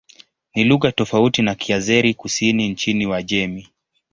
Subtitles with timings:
[0.55, 3.67] Ni lugha tofauti na Kiazeri-Kusini nchini Uajemi.